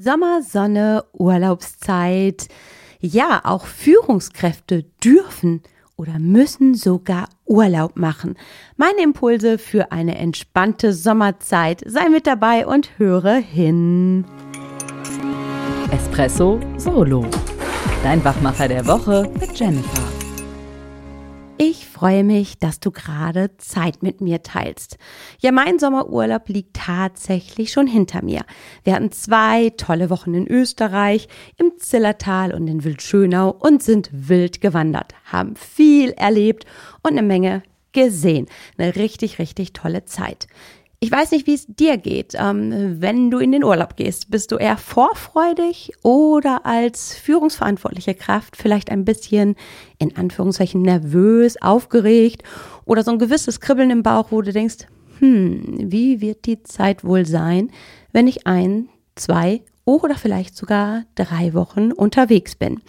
Sommer, 0.00 0.42
Sonne, 0.42 1.04
Urlaubszeit. 1.12 2.46
Ja, 3.00 3.40
auch 3.42 3.66
Führungskräfte 3.66 4.84
dürfen 5.02 5.60
oder 5.96 6.20
müssen 6.20 6.74
sogar 6.74 7.28
Urlaub 7.46 7.96
machen. 7.96 8.36
Meine 8.76 9.02
Impulse 9.02 9.58
für 9.58 9.90
eine 9.90 10.16
entspannte 10.16 10.92
Sommerzeit. 10.92 11.82
Sei 11.84 12.08
mit 12.10 12.28
dabei 12.28 12.64
und 12.64 12.96
höre 12.98 13.34
hin. 13.34 14.24
Espresso 15.90 16.60
Solo. 16.76 17.26
Dein 18.04 18.24
Wachmacher 18.24 18.68
der 18.68 18.86
Woche 18.86 19.28
mit 19.40 19.58
Jennifer. 19.58 20.07
Ich 21.98 22.00
freue 22.00 22.22
mich, 22.22 22.60
dass 22.60 22.78
du 22.78 22.92
gerade 22.92 23.56
Zeit 23.56 24.04
mit 24.04 24.20
mir 24.20 24.44
teilst. 24.44 24.98
Ja, 25.40 25.50
mein 25.50 25.80
Sommerurlaub 25.80 26.48
liegt 26.48 26.76
tatsächlich 26.76 27.72
schon 27.72 27.88
hinter 27.88 28.22
mir. 28.22 28.42
Wir 28.84 28.94
hatten 28.94 29.10
zwei 29.10 29.70
tolle 29.70 30.08
Wochen 30.08 30.32
in 30.32 30.46
Österreich, 30.46 31.26
im 31.56 31.72
Zillertal 31.76 32.54
und 32.54 32.68
in 32.68 32.84
Wildschönau 32.84 33.50
und 33.50 33.82
sind 33.82 34.10
wild 34.12 34.60
gewandert, 34.60 35.12
haben 35.24 35.56
viel 35.56 36.10
erlebt 36.10 36.66
und 37.02 37.18
eine 37.18 37.24
Menge 37.24 37.64
gesehen. 37.90 38.46
Eine 38.76 38.94
richtig, 38.94 39.40
richtig 39.40 39.72
tolle 39.72 40.04
Zeit. 40.04 40.46
Ich 41.00 41.12
weiß 41.12 41.30
nicht, 41.30 41.46
wie 41.46 41.54
es 41.54 41.66
dir 41.68 41.96
geht, 41.96 42.34
ähm, 42.36 42.96
wenn 43.00 43.30
du 43.30 43.38
in 43.38 43.52
den 43.52 43.62
Urlaub 43.62 43.94
gehst. 43.94 44.32
Bist 44.32 44.50
du 44.50 44.56
eher 44.56 44.76
vorfreudig 44.76 45.92
oder 46.02 46.66
als 46.66 47.14
führungsverantwortliche 47.14 48.14
Kraft 48.14 48.56
vielleicht 48.56 48.90
ein 48.90 49.04
bisschen 49.04 49.54
in 49.98 50.16
Anführungszeichen 50.16 50.82
nervös, 50.82 51.62
aufgeregt 51.62 52.42
oder 52.84 53.04
so 53.04 53.12
ein 53.12 53.20
gewisses 53.20 53.60
Kribbeln 53.60 53.90
im 53.90 54.02
Bauch, 54.02 54.32
wo 54.32 54.42
du 54.42 54.52
denkst, 54.52 54.88
hm, 55.20 55.88
wie 55.88 56.20
wird 56.20 56.46
die 56.46 56.64
Zeit 56.64 57.04
wohl 57.04 57.26
sein, 57.26 57.70
wenn 58.12 58.26
ich 58.26 58.48
ein, 58.48 58.88
zwei 59.14 59.62
oder 59.84 60.16
vielleicht 60.16 60.56
sogar 60.56 61.04
drei 61.14 61.54
Wochen 61.54 61.92
unterwegs 61.92 62.56
bin? 62.56 62.80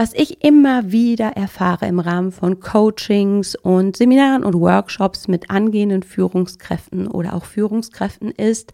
Was 0.00 0.14
ich 0.14 0.42
immer 0.42 0.92
wieder 0.92 1.36
erfahre 1.36 1.86
im 1.86 1.98
Rahmen 1.98 2.32
von 2.32 2.58
Coachings 2.58 3.54
und 3.54 3.98
Seminaren 3.98 4.44
und 4.44 4.54
Workshops 4.54 5.28
mit 5.28 5.50
angehenden 5.50 6.02
Führungskräften 6.02 7.06
oder 7.06 7.34
auch 7.34 7.44
Führungskräften 7.44 8.30
ist, 8.30 8.72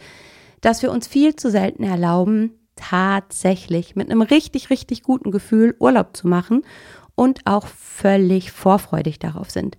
dass 0.60 0.82
wir 0.82 0.92
uns 0.92 1.08
viel 1.08 1.34
zu 1.34 1.50
selten 1.50 1.82
erlauben, 1.82 2.52
tatsächlich 2.76 3.96
mit 3.96 4.08
einem 4.08 4.22
richtig, 4.22 4.70
richtig 4.70 5.02
guten 5.02 5.32
Gefühl 5.32 5.74
Urlaub 5.80 6.16
zu 6.16 6.28
machen 6.28 6.62
und 7.16 7.40
auch 7.44 7.66
völlig 7.66 8.52
vorfreudig 8.52 9.18
darauf 9.18 9.50
sind. 9.50 9.76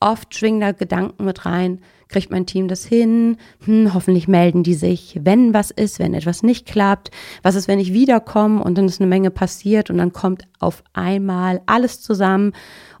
Oft 0.00 0.34
schwingen 0.34 0.60
da 0.60 0.72
Gedanken 0.72 1.24
mit 1.24 1.46
rein, 1.46 1.80
kriegt 2.10 2.30
mein 2.30 2.46
Team 2.46 2.68
das 2.68 2.84
hin? 2.84 3.36
Hm, 3.64 3.94
hoffentlich 3.94 4.28
melden 4.28 4.62
die 4.62 4.74
sich, 4.74 5.18
wenn 5.22 5.54
was 5.54 5.70
ist, 5.70 5.98
wenn 5.98 6.12
etwas 6.12 6.42
nicht 6.42 6.66
klappt. 6.66 7.10
Was 7.42 7.54
ist, 7.54 7.68
wenn 7.68 7.78
ich 7.78 7.92
wiederkomme 7.92 8.62
und 8.62 8.76
dann 8.76 8.86
ist 8.86 9.00
eine 9.00 9.08
Menge 9.08 9.30
passiert 9.30 9.90
und 9.90 9.98
dann 9.98 10.12
kommt 10.12 10.42
auf 10.58 10.82
einmal 10.92 11.62
alles 11.66 12.00
zusammen 12.00 12.52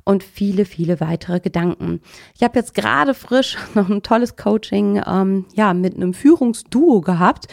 und 0.04 0.24
viele, 0.24 0.64
viele 0.64 1.00
weitere 1.00 1.40
Gedanken. 1.40 2.00
Ich 2.34 2.42
habe 2.42 2.58
jetzt 2.58 2.74
gerade 2.74 3.14
frisch 3.14 3.56
noch 3.74 3.90
ein 3.90 4.02
tolles 4.02 4.36
Coaching 4.36 5.02
ähm, 5.06 5.44
ja, 5.54 5.74
mit 5.74 5.96
einem 5.96 6.14
Führungsduo 6.14 7.00
gehabt 7.00 7.46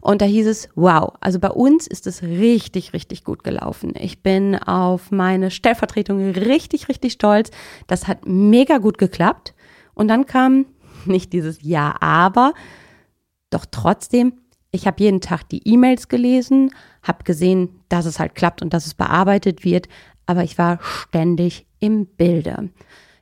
und 0.00 0.20
da 0.20 0.26
hieß 0.26 0.46
es, 0.46 0.68
wow, 0.74 1.12
also 1.20 1.38
bei 1.38 1.50
uns 1.50 1.86
ist 1.86 2.06
es 2.06 2.22
richtig, 2.22 2.92
richtig 2.92 3.24
gut 3.24 3.42
gelaufen. 3.42 3.94
Ich 3.98 4.22
bin 4.22 4.54
auf 4.54 5.10
meine 5.10 5.50
Stellvertretung 5.50 6.32
richtig, 6.32 6.88
richtig 6.88 7.12
stolz. 7.12 7.50
Das 7.86 8.06
hat 8.06 8.26
mega 8.26 8.78
gut 8.78 8.98
geklappt. 8.98 9.54
Und 9.94 10.08
dann 10.08 10.26
kam 10.26 10.66
nicht 11.10 11.32
dieses 11.32 11.62
Ja, 11.62 11.94
aber, 12.00 12.54
doch 13.50 13.66
trotzdem, 13.70 14.34
ich 14.70 14.86
habe 14.86 15.02
jeden 15.02 15.20
Tag 15.20 15.48
die 15.48 15.66
E-Mails 15.68 16.08
gelesen, 16.08 16.70
habe 17.02 17.24
gesehen, 17.24 17.80
dass 17.88 18.06
es 18.06 18.18
halt 18.18 18.34
klappt 18.34 18.62
und 18.62 18.74
dass 18.74 18.86
es 18.86 18.94
bearbeitet 18.94 19.64
wird, 19.64 19.88
aber 20.26 20.42
ich 20.42 20.58
war 20.58 20.80
ständig 20.82 21.66
im 21.78 22.06
Bilde. 22.06 22.70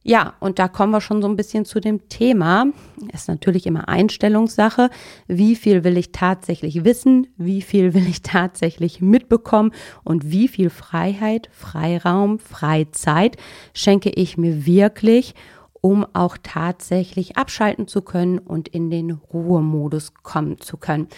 Ja, 0.04 0.34
und 0.40 0.58
da 0.58 0.66
kommen 0.66 0.90
wir 0.90 1.00
schon 1.00 1.22
so 1.22 1.28
ein 1.28 1.36
bisschen 1.36 1.64
zu 1.64 1.78
dem 1.78 2.08
Thema. 2.08 2.66
Ist 3.12 3.28
natürlich 3.28 3.66
immer 3.66 3.88
Einstellungssache. 3.88 4.90
Wie 5.28 5.54
viel 5.54 5.84
will 5.84 5.96
ich 5.96 6.10
tatsächlich 6.10 6.84
wissen? 6.84 7.28
Wie 7.36 7.62
viel 7.62 7.94
will 7.94 8.08
ich 8.08 8.22
tatsächlich 8.22 9.00
mitbekommen? 9.00 9.70
Und 10.02 10.28
wie 10.32 10.48
viel 10.48 10.70
Freiheit, 10.70 11.48
Freiraum, 11.52 12.40
Freizeit 12.40 13.36
schenke 13.74 14.10
ich 14.10 14.36
mir 14.36 14.66
wirklich? 14.66 15.34
Um 15.82 16.06
auch 16.14 16.38
tatsächlich 16.42 17.36
abschalten 17.36 17.86
zu 17.86 18.00
können 18.00 18.38
und 18.38 18.68
in 18.68 18.88
den 18.88 19.10
Ruhemodus 19.10 20.14
kommen 20.14 20.58
zu 20.60 20.78
können. 20.78 21.08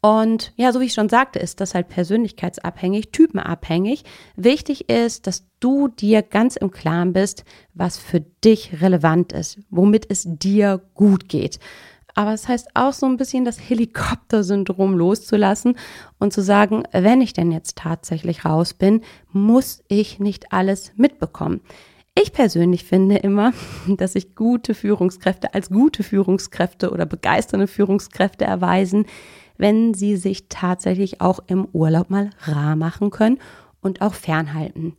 Und 0.00 0.52
ja, 0.56 0.72
so 0.72 0.80
wie 0.80 0.86
ich 0.86 0.94
schon 0.94 1.08
sagte, 1.08 1.38
ist 1.38 1.60
das 1.60 1.74
halt 1.74 1.88
persönlichkeitsabhängig, 1.88 3.10
typenabhängig. 3.10 4.04
Wichtig 4.36 4.88
ist, 4.88 5.26
dass 5.26 5.44
du 5.60 5.88
dir 5.88 6.22
ganz 6.22 6.56
im 6.56 6.70
Klaren 6.70 7.12
bist, 7.12 7.44
was 7.74 7.98
für 7.98 8.20
dich 8.20 8.80
relevant 8.80 9.32
ist, 9.32 9.58
womit 9.70 10.06
es 10.08 10.24
dir 10.26 10.80
gut 10.94 11.28
geht. 11.28 11.58
Aber 12.14 12.32
es 12.32 12.48
heißt 12.48 12.68
auch 12.74 12.92
so 12.92 13.06
ein 13.06 13.16
bisschen 13.16 13.44
das 13.44 13.60
Helikopter-Syndrom 13.60 14.96
loszulassen 14.96 15.76
und 16.18 16.32
zu 16.32 16.42
sagen, 16.42 16.84
wenn 16.92 17.20
ich 17.20 17.32
denn 17.32 17.52
jetzt 17.52 17.76
tatsächlich 17.76 18.44
raus 18.44 18.74
bin, 18.74 19.02
muss 19.32 19.84
ich 19.88 20.18
nicht 20.18 20.52
alles 20.52 20.92
mitbekommen. 20.96 21.60
Ich 22.20 22.32
persönlich 22.32 22.84
finde 22.84 23.16
immer, 23.16 23.52
dass 23.86 24.14
sich 24.14 24.34
gute 24.34 24.74
Führungskräfte 24.74 25.54
als 25.54 25.68
gute 25.70 26.02
Führungskräfte 26.02 26.90
oder 26.90 27.06
begeisternde 27.06 27.68
Führungskräfte 27.68 28.44
erweisen, 28.44 29.06
wenn 29.56 29.94
sie 29.94 30.16
sich 30.16 30.48
tatsächlich 30.48 31.20
auch 31.20 31.40
im 31.46 31.66
Urlaub 31.72 32.10
mal 32.10 32.30
rar 32.40 32.76
machen 32.76 33.10
können 33.10 33.38
und 33.80 34.02
auch 34.02 34.14
fernhalten. 34.14 34.96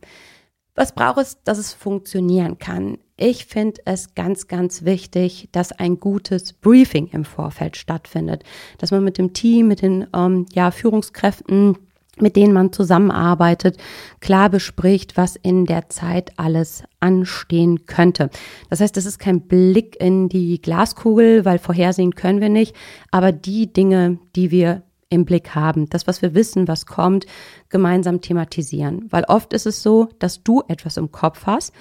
Was 0.74 0.94
braucht 0.94 1.18
es, 1.18 1.42
dass 1.42 1.58
es 1.58 1.74
funktionieren 1.74 2.58
kann? 2.58 2.96
Ich 3.16 3.44
finde 3.44 3.82
es 3.84 4.14
ganz, 4.14 4.48
ganz 4.48 4.84
wichtig, 4.84 5.48
dass 5.52 5.72
ein 5.72 6.00
gutes 6.00 6.54
Briefing 6.54 7.08
im 7.08 7.24
Vorfeld 7.26 7.76
stattfindet, 7.76 8.44
dass 8.78 8.92
man 8.92 9.04
mit 9.04 9.18
dem 9.18 9.34
Team, 9.34 9.68
mit 9.68 9.82
den 9.82 10.06
ähm, 10.14 10.46
ja, 10.52 10.70
Führungskräften 10.70 11.76
mit 12.20 12.36
denen 12.36 12.52
man 12.52 12.72
zusammenarbeitet, 12.72 13.76
klar 14.20 14.50
bespricht, 14.50 15.16
was 15.16 15.36
in 15.36 15.66
der 15.66 15.88
Zeit 15.88 16.32
alles 16.36 16.82
anstehen 17.00 17.86
könnte. 17.86 18.30
Das 18.68 18.80
heißt, 18.80 18.96
das 18.96 19.06
ist 19.06 19.18
kein 19.18 19.42
Blick 19.42 20.00
in 20.00 20.28
die 20.28 20.60
Glaskugel, 20.60 21.44
weil 21.44 21.58
vorhersehen 21.58 22.14
können 22.14 22.40
wir 22.40 22.48
nicht, 22.48 22.74
aber 23.10 23.32
die 23.32 23.72
Dinge, 23.72 24.18
die 24.36 24.50
wir 24.50 24.82
im 25.10 25.24
Blick 25.24 25.54
haben, 25.54 25.88
das, 25.90 26.06
was 26.06 26.22
wir 26.22 26.34
wissen, 26.34 26.68
was 26.68 26.86
kommt, 26.86 27.26
gemeinsam 27.68 28.20
thematisieren. 28.20 29.06
Weil 29.10 29.24
oft 29.24 29.52
ist 29.52 29.66
es 29.66 29.82
so, 29.82 30.08
dass 30.20 30.44
du 30.44 30.62
etwas 30.68 30.96
im 30.96 31.10
Kopf 31.10 31.46
hast, 31.46 31.72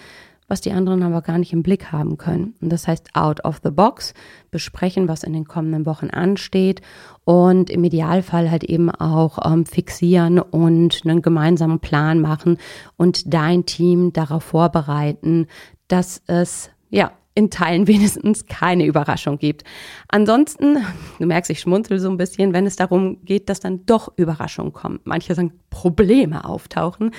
was 0.49 0.61
die 0.61 0.71
anderen 0.71 1.03
aber 1.03 1.21
gar 1.21 1.37
nicht 1.37 1.53
im 1.53 1.63
Blick 1.63 1.91
haben 1.91 2.17
können. 2.17 2.55
Und 2.59 2.69
das 2.69 2.87
heißt, 2.87 3.09
out 3.13 3.45
of 3.45 3.61
the 3.63 3.69
box, 3.69 4.13
besprechen, 4.51 5.07
was 5.07 5.23
in 5.23 5.33
den 5.33 5.45
kommenden 5.45 5.85
Wochen 5.85 6.09
ansteht 6.09 6.81
und 7.23 7.69
im 7.69 7.83
Idealfall 7.83 8.51
halt 8.51 8.63
eben 8.63 8.89
auch 8.89 9.39
ähm, 9.45 9.65
fixieren 9.65 10.39
und 10.39 11.01
einen 11.05 11.21
gemeinsamen 11.21 11.79
Plan 11.79 12.19
machen 12.19 12.57
und 12.97 13.33
dein 13.33 13.65
Team 13.65 14.11
darauf 14.11 14.43
vorbereiten, 14.43 15.47
dass 15.87 16.21
es 16.27 16.69
ja 16.89 17.11
in 17.39 17.49
Teilen 17.49 17.87
wenigstens 17.87 18.47
keine 18.47 18.85
Überraschung 18.85 19.39
gibt. 19.39 19.63
Ansonsten, 20.09 20.77
du 21.19 21.25
merkst, 21.25 21.49
ich 21.49 21.61
schmunzel 21.61 21.97
so 21.97 22.09
ein 22.09 22.17
bisschen, 22.17 22.51
wenn 22.51 22.65
es 22.65 22.75
darum 22.75 23.23
geht, 23.23 23.47
dass 23.47 23.61
dann 23.61 23.85
doch 23.85 24.11
Überraschungen 24.17 24.73
kommen. 24.73 24.99
Manche 25.05 25.33
sagen, 25.33 25.53
Probleme 25.69 26.43
auftauchen. 26.43 27.11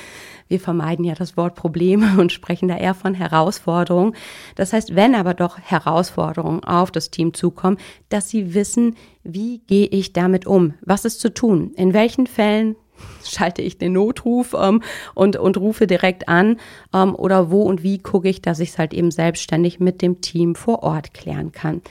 Wir 0.47 0.61
vermeiden 0.61 1.07
ja 1.07 1.15
das 1.15 1.39
Wort 1.39 1.55
Probleme 1.55 2.07
und 2.21 2.33
sprechen 2.33 2.69
da 2.69 2.77
eher 2.77 2.93
von 2.93 3.15
Herausforderungen. 3.15 4.15
Das 4.57 4.75
heißt, 4.75 4.95
wenn 4.95 5.15
aber 5.15 5.33
doch 5.33 5.59
Herausforderungen 5.59 6.65
auf 6.65 6.91
das 6.91 7.11
Team 7.11 7.33
zukommen, 7.33 7.79
dass 8.11 8.29
sie 8.29 8.53
wissen, 8.53 8.97
wie 9.23 9.61
gehe 9.67 9.87
ich 9.87 10.13
damit 10.13 10.47
um? 10.47 10.75
Was 10.83 11.07
ist 11.07 11.21
zu 11.21 11.33
tun? 11.33 11.73
In 11.77 11.95
welchen 11.95 12.27
Fällen 12.27 12.77
schalte 13.25 13.63
ich 13.63 13.79
den 13.79 13.93
Notruf 13.93 14.55
ähm, 14.59 14.83
und, 15.15 15.37
und 15.37 15.57
rufe 15.57 15.87
direkt 15.87 16.29
an 16.29 16.57
ähm, 16.95 17.15
oder 17.15 17.51
wo 17.51 17.63
und 17.63 17.83
wie 17.83 17.99
gucke 17.99 18.29
ich, 18.29 18.43
dass 18.43 18.61
ich 18.61 18.71
es 18.71 18.79
halt 18.79 18.95
eben 18.95 19.11
selbstständig 19.11 19.81
mit 19.81 20.03
dem 20.03 20.21
Team 20.21 20.55
vor 20.55 20.83
Ort 20.83 21.15
klären 21.15 21.53
kann. 21.53 21.83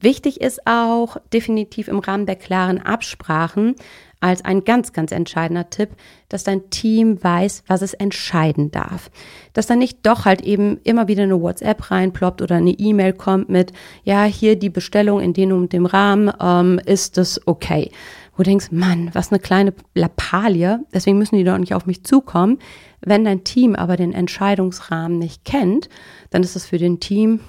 Wichtig 0.00 0.42
ist 0.42 0.66
auch 0.66 1.16
definitiv 1.32 1.88
im 1.88 1.98
Rahmen 1.98 2.26
der 2.26 2.36
klaren 2.36 2.78
Absprachen 2.78 3.74
als 4.20 4.44
ein 4.44 4.64
ganz, 4.64 4.92
ganz 4.92 5.12
entscheidender 5.12 5.68
Tipp, 5.68 5.90
dass 6.28 6.44
dein 6.44 6.70
Team 6.70 7.22
weiß, 7.22 7.64
was 7.66 7.82
es 7.82 7.94
entscheiden 7.94 8.70
darf. 8.70 9.10
Dass 9.52 9.66
dann 9.66 9.78
nicht 9.78 9.98
doch 10.02 10.24
halt 10.24 10.40
eben 10.40 10.78
immer 10.84 11.08
wieder 11.08 11.22
eine 11.22 11.40
WhatsApp 11.40 11.90
reinploppt 11.90 12.42
oder 12.42 12.56
eine 12.56 12.72
E-Mail 12.72 13.12
kommt 13.12 13.48
mit, 13.48 13.72
ja, 14.02 14.24
hier 14.24 14.56
die 14.56 14.70
Bestellung 14.70 15.20
in 15.20 15.32
dem 15.34 15.52
und 15.52 15.72
dem 15.72 15.86
Rahmen, 15.86 16.30
ähm, 16.40 16.80
ist 16.84 17.16
es 17.18 17.40
okay 17.46 17.90
wo 18.36 18.42
du 18.42 18.50
denkst, 18.50 18.70
Mann, 18.70 19.10
was 19.14 19.30
eine 19.30 19.38
kleine 19.38 19.72
Lappalie, 19.94 20.80
deswegen 20.92 21.18
müssen 21.18 21.36
die 21.36 21.44
doch 21.44 21.58
nicht 21.58 21.74
auf 21.74 21.86
mich 21.86 22.04
zukommen. 22.04 22.58
Wenn 23.00 23.24
dein 23.24 23.44
Team 23.44 23.74
aber 23.74 23.96
den 23.96 24.12
Entscheidungsrahmen 24.12 25.18
nicht 25.18 25.44
kennt, 25.44 25.88
dann 26.30 26.42
ist 26.42 26.56
es 26.56 26.66
für 26.66 26.78
den 26.78 27.00
Team 27.00 27.40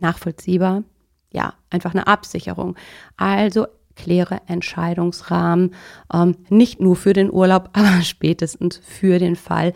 nachvollziehbar, 0.00 0.82
ja, 1.30 1.54
einfach 1.70 1.92
eine 1.92 2.06
Absicherung. 2.06 2.76
Also 3.16 3.66
kläre 3.94 4.40
Entscheidungsrahmen, 4.46 5.74
ähm, 6.12 6.36
nicht 6.48 6.80
nur 6.80 6.96
für 6.96 7.12
den 7.12 7.32
Urlaub, 7.32 7.70
aber 7.74 8.02
spätestens 8.02 8.78
für 8.78 9.18
den 9.18 9.36
Fall 9.36 9.72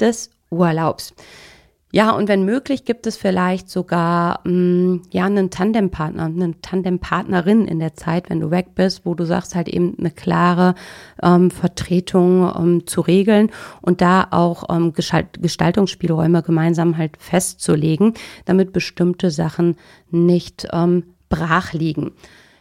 des 0.00 0.30
Urlaubs. 0.50 1.14
Ja, 1.94 2.10
und 2.10 2.26
wenn 2.26 2.44
möglich, 2.44 2.84
gibt 2.84 3.06
es 3.06 3.16
vielleicht 3.16 3.70
sogar 3.70 4.40
mh, 4.42 4.50
mm, 4.50 5.02
ja 5.12 5.26
einen 5.26 5.50
Tandempartner, 5.50 6.24
eine 6.24 6.60
Tandempartnerin 6.60 7.68
in 7.68 7.78
der 7.78 7.94
Zeit, 7.94 8.30
wenn 8.30 8.40
du 8.40 8.50
weg 8.50 8.74
bist, 8.74 9.02
wo 9.06 9.14
du 9.14 9.24
sagst 9.24 9.54
halt 9.54 9.68
eben 9.68 9.96
eine 9.96 10.10
klare 10.10 10.74
ähm, 11.22 11.52
Vertretung 11.52 12.52
ähm, 12.58 12.86
zu 12.88 13.00
regeln 13.00 13.52
und 13.80 14.00
da 14.00 14.26
auch 14.32 14.64
ähm, 14.74 14.92
Gestaltungsspielräume 14.92 16.42
gemeinsam 16.42 16.98
halt 16.98 17.16
festzulegen, 17.16 18.14
damit 18.44 18.72
bestimmte 18.72 19.30
Sachen 19.30 19.76
nicht 20.10 20.66
ähm, 20.72 21.04
brach 21.28 21.74
liegen. 21.74 22.10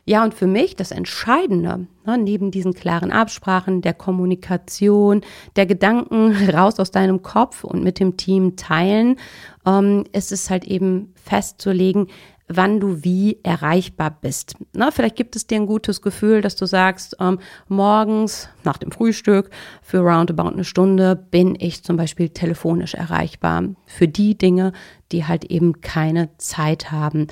Ja, 0.06 0.24
und 0.24 0.34
für 0.34 0.48
mich 0.48 0.76
das 0.76 0.92
Entscheidende, 0.92 1.88
ne, 2.06 2.18
neben 2.18 2.52
diesen 2.52 2.74
klaren 2.74 3.12
Absprachen, 3.12 3.82
der 3.82 3.94
Kommunikation, 3.94 5.22
der 5.56 5.66
Gedanken 5.66 6.34
raus 6.54 6.80
aus 6.80 6.92
deinem 6.92 7.22
Kopf 7.22 7.64
und 7.64 7.84
mit 7.84 8.00
dem 8.00 8.18
Team 8.18 8.58
teilen, 8.58 9.18
ähm, 9.66 10.04
ist 10.12 10.34
es 10.34 10.50
halt 10.50 10.66
eben 10.66 11.14
festzulegen, 11.16 12.08
wann 12.50 12.82
du 12.82 13.04
wie 13.04 13.40
erreichbar 13.44 14.18
bist. 14.20 14.56
Na, 14.74 14.92
vielleicht 14.92 15.16
gibt 15.16 15.36
es 15.36 15.48
dir 15.48 15.56
ein 15.56 15.66
gutes 15.66 16.02
Gefühl, 16.02 16.42
dass 16.42 16.58
du 16.58 16.66
sagst, 16.66 17.16
ähm, 17.22 17.40
morgens 17.68 18.50
nach 18.66 18.78
dem 18.78 18.92
Frühstück 18.92 19.50
für 19.82 20.00
roundabout 20.00 20.50
eine 20.50 20.66
Stunde 20.66 21.16
bin 21.16 21.56
ich 21.58 21.84
zum 21.84 21.96
Beispiel 21.96 22.30
telefonisch 22.30 22.94
erreichbar 22.94 23.64
für 23.86 24.10
die 24.10 24.38
Dinge, 24.38 24.74
die 25.14 25.26
halt 25.26 25.46
eben 25.46 25.80
keine 25.82 26.36
Zeit 26.38 26.92
haben. 26.92 27.28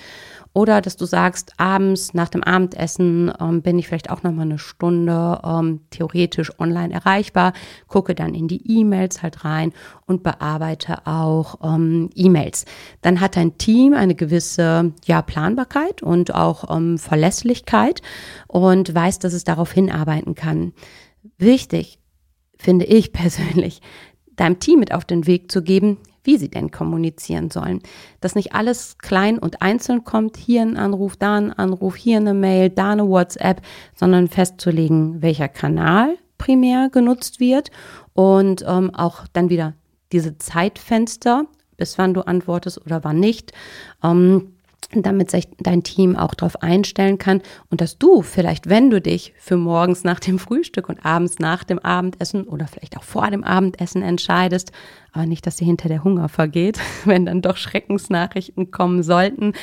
Oder 0.54 0.81
dass 0.81 0.98
du 0.98 1.06
sagst, 1.06 1.54
abends 1.57 2.13
nach 2.13 2.28
dem 2.28 2.44
Abendessen 2.44 3.31
ähm, 3.39 3.62
bin 3.62 3.80
ich 3.80 3.88
vielleicht 3.88 4.10
auch 4.10 4.22
noch 4.24 4.31
mal 4.31 4.44
eine 4.44 4.60
Stunde 4.60 5.39
ähm, 5.44 5.81
theoretisch 5.92 6.60
online 6.60 6.94
erreichbar, 6.94 7.54
gucke 7.88 8.16
dann 8.16 8.33
in 8.33 8.48
die 8.48 8.80
E-Mails 8.80 9.24
halt 9.24 9.45
rein 9.45 9.72
und 10.06 10.24
bearbeite 10.24 11.07
auch 11.07 11.56
ähm, 11.63 12.10
E-Mails. 12.16 12.66
Dann 13.01 13.22
hat 13.22 13.38
dein 13.38 13.57
Team 13.57 13.94
eine 13.94 14.13
gewisse 14.13 14.92
ja, 15.06 15.22
Planbarkeit 15.22 16.04
und 16.04 16.36
auch 16.36 16.75
ähm, 16.75 16.98
Verlässlichkeit 16.98 18.01
und 18.48 18.94
weiß, 18.94 19.19
dass 19.19 19.33
es 19.33 19.45
darauf 19.45 19.72
hinarbeiten 19.72 20.36
kann. 20.36 20.74
Wichtig 21.38 22.00
finde 22.57 22.86
ich 22.86 23.13
persönlich, 23.13 23.81
deinem 24.36 24.60
Team 24.60 24.80
mit 24.80 24.94
auf 24.94 25.06
den 25.06 25.28
Weg 25.28 25.51
zu 25.51 25.62
geben, 25.62 25.98
wie 26.23 26.38
sie 26.38 26.50
denn 26.50 26.71
kommunizieren 26.71 27.50
sollen. 27.50 27.81
Dass 28.19 28.35
nicht 28.35 28.53
alles 28.53 28.97
klein 28.97 29.39
und 29.39 29.62
einzeln 29.62 30.03
kommt, 30.03 30.38
hier 30.38 30.62
ein 30.62 30.77
Anruf, 30.77 31.15
da 31.18 31.35
ein 31.35 31.53
Anruf, 31.53 31.95
hier 31.95 32.18
eine 32.18 32.33
Mail, 32.33 32.69
da 32.69 32.91
eine 32.91 33.07
WhatsApp, 33.07 33.62
sondern 33.95 34.27
festzulegen, 34.27 35.21
welcher 35.21 35.47
Kanal 35.47 36.18
primär 36.38 36.89
genutzt 36.89 37.39
wird 37.39 37.69
und 38.13 38.63
ähm, 38.68 38.94
auch 38.94 39.27
dann 39.33 39.50
wieder 39.50 39.73
diese 40.12 40.38
Zeitfenster, 40.38 41.45
bis 41.77 41.97
wann 41.97 42.13
du 42.13 42.21
antwortest 42.21 42.83
oder 42.85 43.03
wann 43.03 43.19
nicht. 43.19 43.53
Ähm, 44.03 44.53
damit 44.94 45.31
sich 45.31 45.48
dein 45.60 45.83
Team 45.83 46.16
auch 46.16 46.33
darauf 46.33 46.62
einstellen 46.62 47.18
kann 47.18 47.42
und 47.69 47.81
dass 47.81 47.98
du 47.98 48.22
vielleicht, 48.22 48.68
wenn 48.68 48.89
du 48.89 49.00
dich 49.00 49.33
für 49.38 49.56
morgens 49.57 50.04
nach 50.04 50.19
dem 50.19 50.39
Frühstück 50.39 50.89
und 50.89 51.06
abends 51.06 51.39
nach 51.39 51.63
dem 51.63 51.80
Abendessen 51.80 52.44
oder 52.44 52.68
vielleicht 52.68 52.98
auch 52.98 53.04
vor 53.04 53.30
dem 53.30 53.44
Abendessen 53.44 54.01
entscheidest, 54.01 54.72
aber 55.13 55.25
nicht, 55.25 55.45
dass 55.45 55.57
dir 55.57 55.66
hinter 55.66 55.88
der 55.88 56.04
Hunger 56.04 56.30
vergeht, 56.30 56.80
wenn 57.06 57.25
dann 57.25 57.42
doch 57.42 57.57
Schreckensnachrichten 57.57 58.72
kommen 58.72 59.04
sollten, 59.04 59.54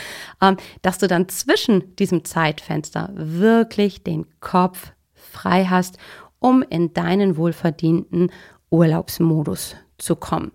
ähm, 0.41 0.56
dass 0.82 0.99
du 0.99 1.09
dann 1.09 1.29
zwischen 1.29 1.97
diesem 1.97 2.25
Zeitfenster 2.25 3.11
wirklich 3.15 4.03
den 4.03 4.26
Kopf 4.41 4.93
frei 5.15 5.67
hast, 5.67 5.99
um 6.38 6.62
in 6.62 6.93
deinen 6.94 7.37
wohlverdienten 7.37 8.31
Urlaubsmodus 8.70 9.76
zu 9.99 10.17
kommen. 10.17 10.53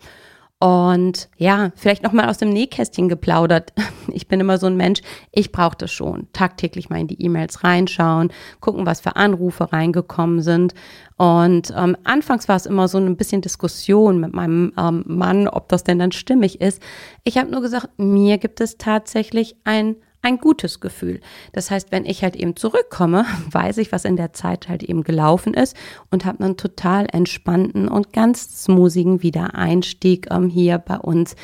Und 0.63 1.27
ja, 1.35 1.73
vielleicht 1.75 2.03
noch 2.03 2.13
mal 2.13 2.29
aus 2.29 2.37
dem 2.37 2.47
Nähkästchen 2.47 3.09
geplaudert. 3.09 3.73
Ich 4.15 4.27
bin 4.27 4.41
immer 4.41 4.57
so 4.57 4.67
ein 4.67 4.75
Mensch, 4.75 5.01
ich 5.31 5.51
brauche 5.53 5.77
das 5.77 5.91
schon. 5.91 6.27
Tagtäglich 6.33 6.89
mal 6.89 6.99
in 6.99 7.07
die 7.07 7.21
E-Mails 7.23 7.63
reinschauen, 7.63 8.31
gucken, 8.59 8.85
was 8.85 8.99
für 8.99 9.15
Anrufe 9.15 9.71
reingekommen 9.71 10.41
sind. 10.41 10.75
Und 11.15 11.73
ähm, 11.75 11.97
anfangs 12.03 12.47
war 12.47 12.57
es 12.57 12.65
immer 12.65 12.87
so 12.89 12.97
ein 12.97 13.15
bisschen 13.15 13.41
Diskussion 13.41 14.19
mit 14.19 14.33
meinem 14.33 14.73
ähm, 14.77 15.03
Mann, 15.07 15.47
ob 15.47 15.69
das 15.69 15.83
denn 15.83 15.99
dann 15.99 16.11
stimmig 16.11 16.61
ist. 16.61 16.81
Ich 17.23 17.37
habe 17.37 17.49
nur 17.49 17.61
gesagt, 17.61 17.87
mir 17.97 18.37
gibt 18.37 18.61
es 18.61 18.77
tatsächlich 18.77 19.55
ein 19.63 19.95
ein 20.23 20.37
gutes 20.39 20.79
Gefühl. 20.79 21.19
Das 21.51 21.69
heißt, 21.69 21.91
wenn 21.91 22.05
ich 22.05 22.23
halt 22.23 22.35
eben 22.35 22.55
zurückkomme, 22.55 23.25
weiß 23.51 23.77
ich, 23.77 23.91
was 23.91 24.05
in 24.05 24.15
der 24.15 24.33
Zeit 24.33 24.69
halt 24.69 24.81
eben 24.81 25.03
gelaufen 25.03 25.53
ist 25.53 25.75
und 26.09 26.25
habe 26.25 26.43
einen 26.43 26.57
total 26.57 27.05
entspannten 27.11 27.87
und 27.87 28.13
ganz 28.13 28.63
smoothigen 28.63 29.21
Wiedereinstieg 29.21 30.27
ähm, 30.31 30.49
hier 30.49 30.79
bei 30.79 30.97
uns 30.97 31.35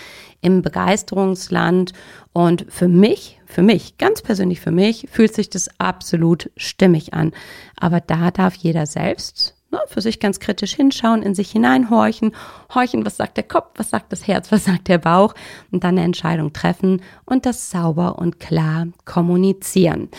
im 0.42 0.62
Begeisterungsland. 0.62 1.92
Und 2.34 2.66
für 2.70 2.88
mich, 2.88 3.40
für 3.46 3.62
mich, 3.62 3.98
ganz 3.98 4.22
persönlich 4.22 4.62
für 4.62 4.72
mich, 4.72 5.08
fühlt 5.12 5.36
sich 5.36 5.50
das 5.50 5.70
absolut 5.80 6.50
stimmig 6.56 7.14
an. 7.14 7.34
Aber 7.76 8.00
da 8.00 8.32
darf 8.32 8.56
jeder 8.56 8.86
selbst 8.86 9.59
ne, 9.72 9.80
für 9.88 10.02
sich 10.02 10.20
ganz 10.20 10.40
kritisch 10.40 10.76
hinschauen, 10.76 11.24
in 11.24 11.36
sich 11.36 11.52
hineinhorchen, 11.52 12.34
horchen, 12.74 13.06
was 13.06 13.18
sagt 13.18 13.38
der 13.38 13.44
Kopf, 13.44 13.72
was 13.76 13.90
sagt 13.90 14.12
das 14.12 14.28
Herz, 14.28 14.52
was 14.52 14.66
sagt 14.66 14.88
der 14.88 14.98
Bauch 14.98 15.34
und 15.72 15.84
dann 15.84 15.98
eine 15.98 16.06
Entscheidung 16.06 16.54
treffen 16.54 17.02
und 17.26 17.46
das 17.46 17.70
sauber 17.70 18.20
und 18.20 18.40
klar 18.40 18.88
kommunizieren. 19.06 20.10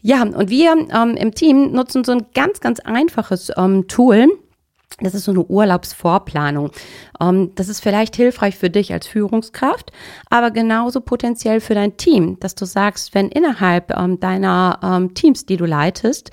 Ja, 0.00 0.22
und 0.22 0.50
wir 0.50 0.72
ähm, 0.72 1.16
im 1.16 1.34
Team 1.34 1.72
nutzen 1.72 2.04
so 2.04 2.12
ein 2.12 2.26
ganz, 2.34 2.60
ganz 2.60 2.78
einfaches 2.80 3.50
ähm, 3.56 3.88
Tool. 3.88 4.28
Das 5.00 5.14
ist 5.14 5.24
so 5.24 5.32
eine 5.32 5.42
Urlaubsvorplanung. 5.42 6.70
Ähm, 7.20 7.52
das 7.54 7.68
ist 7.68 7.80
vielleicht 7.80 8.14
hilfreich 8.14 8.56
für 8.56 8.68
dich 8.68 8.92
als 8.92 9.06
Führungskraft, 9.06 9.92
aber 10.28 10.50
genauso 10.50 11.00
potenziell 11.00 11.60
für 11.60 11.74
dein 11.74 11.96
Team, 11.96 12.38
dass 12.40 12.54
du 12.54 12.66
sagst, 12.66 13.14
wenn 13.14 13.30
innerhalb 13.30 13.96
ähm, 13.96 14.20
deiner 14.20 14.78
ähm, 14.82 15.14
Teams, 15.14 15.46
die 15.46 15.56
du 15.56 15.64
leitest, 15.64 16.30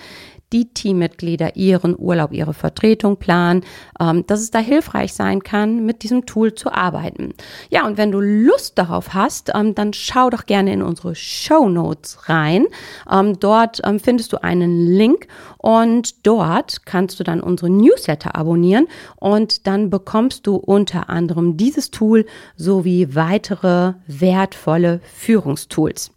die 0.53 0.74
Teammitglieder 0.74 1.56
ihren 1.56 1.95
Urlaub, 1.98 2.31
ihre 2.31 2.53
Vertretung 2.53 3.18
planen, 3.18 3.63
ähm, 4.00 4.25
dass 4.27 4.42
es 4.42 4.51
da 4.51 4.59
hilfreich 4.59 5.13
sein 5.13 5.44
kann, 5.44 5.86
mit 5.86 6.03
diesem 6.03 6.25
Tool 6.25 6.53
zu 6.53 6.71
arbeiten. 6.71 7.33
Ja, 7.69 7.86
und 7.86 7.98
wenn 7.98 8.12
du 8.12 8.19
Lust 8.19 8.77
darauf 8.77 9.13
hast, 9.13 9.51
ähm, 9.56 9.75
dann 9.75 9.94
schau 9.94 10.30
doch 10.30 10.45
gerne 10.45 10.74
in 10.74 10.81
unsere 10.81 11.15
Show 11.15 11.69
Notes 11.69 12.30
rein. 12.30 12.68
Ähm, 13.09 13.39
dort 13.39 13.81
ähm, 13.83 14.00
findest 14.00 14.33
du 14.33 14.44
einen 14.44 14.86
Link 14.88 15.27
und 15.57 16.25
dort 16.27 16.86
kannst 16.86 17.19
du 17.19 17.24
dann 17.24 17.42
unsere 17.42 17.69
Newsletter 17.69 18.36
abonnieren 18.36 18.88
und 19.18 19.68
dann 19.68 19.90
bekommst 19.90 20.47
du 20.47 20.56
unter 20.56 21.09
anderem 21.09 21.57
dieses 21.57 21.92
Tool 21.92 22.25
sowie 22.56 23.16
weitere 23.16 23.94
wertvolle 24.07 25.02
Führungstools. 25.16 26.11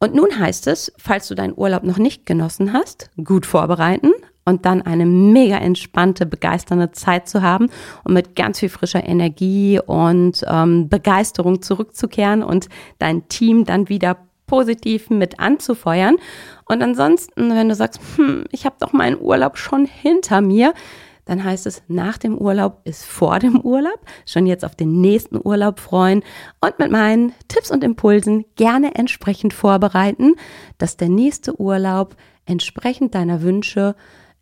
Und 0.00 0.14
nun 0.14 0.38
heißt 0.38 0.68
es, 0.68 0.92
falls 0.96 1.26
du 1.28 1.34
deinen 1.34 1.54
Urlaub 1.56 1.82
noch 1.82 1.98
nicht 1.98 2.24
genossen 2.24 2.72
hast, 2.72 3.10
gut 3.22 3.46
vorbereiten 3.46 4.12
und 4.44 4.64
dann 4.64 4.80
eine 4.80 5.06
mega 5.06 5.56
entspannte, 5.56 6.24
begeisternde 6.24 6.92
Zeit 6.92 7.28
zu 7.28 7.42
haben 7.42 7.68
und 8.04 8.14
mit 8.14 8.36
ganz 8.36 8.60
viel 8.60 8.68
frischer 8.68 9.04
Energie 9.04 9.80
und 9.84 10.44
ähm, 10.46 10.88
Begeisterung 10.88 11.62
zurückzukehren 11.62 12.44
und 12.44 12.68
dein 12.98 13.28
Team 13.28 13.64
dann 13.64 13.88
wieder 13.88 14.16
positiv 14.46 15.10
mit 15.10 15.40
anzufeuern. 15.40 16.16
Und 16.64 16.82
ansonsten, 16.82 17.50
wenn 17.50 17.68
du 17.68 17.74
sagst, 17.74 18.00
hm, 18.16 18.44
ich 18.50 18.64
habe 18.64 18.76
doch 18.78 18.92
meinen 18.92 19.20
Urlaub 19.20 19.58
schon 19.58 19.84
hinter 19.84 20.40
mir, 20.40 20.74
dann 21.28 21.44
heißt 21.44 21.66
es, 21.66 21.82
nach 21.88 22.16
dem 22.18 22.38
Urlaub 22.38 22.80
ist 22.84 23.04
vor 23.04 23.38
dem 23.38 23.60
Urlaub, 23.60 24.00
schon 24.26 24.46
jetzt 24.46 24.64
auf 24.64 24.74
den 24.74 25.00
nächsten 25.00 25.38
Urlaub 25.42 25.78
freuen 25.78 26.24
und 26.60 26.78
mit 26.78 26.90
meinen 26.90 27.34
Tipps 27.48 27.70
und 27.70 27.84
Impulsen 27.84 28.46
gerne 28.56 28.94
entsprechend 28.94 29.52
vorbereiten, 29.52 30.36
dass 30.78 30.96
der 30.96 31.10
nächste 31.10 31.60
Urlaub 31.60 32.16
entsprechend 32.46 33.14
deiner 33.14 33.42
Wünsche 33.42 33.94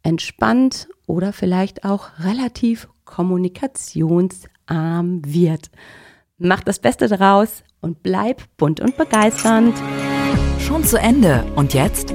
entspannt 0.05 0.87
oder 1.07 1.33
vielleicht 1.33 1.85
auch 1.85 2.11
relativ 2.21 2.87
kommunikationsarm 3.05 5.23
wird. 5.25 5.73
Mach 6.39 6.63
das 6.63 6.79
Beste 6.79 7.09
daraus 7.09 7.65
und 7.81 8.05
bleib 8.05 8.43
bunt 8.57 8.79
und 8.81 8.97
begeisternd. 8.97 9.77
Schon 10.61 10.85
zu 10.85 10.99
Ende. 10.99 11.45
Und 11.57 11.75
jetzt? 11.75 12.15